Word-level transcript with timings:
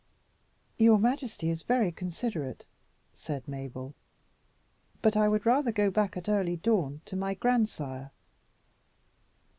"Your 0.77 0.97
majesty 0.97 1.51
is 1.51 1.61
very 1.61 1.91
considerate," 1.91 2.65
said 3.13 3.47
Mabel, 3.47 3.93
"but 5.03 5.15
I 5.15 5.27
would 5.29 5.45
rather 5.45 5.71
go 5.71 5.91
back 5.91 6.17
at 6.17 6.27
early 6.27 6.55
dawn 6.55 7.01
to 7.05 7.15
my 7.15 7.35
grandsire." 7.35 8.09